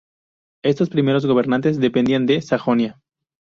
[0.63, 2.99] Estos primeros gobernantes dependían de Sajonia.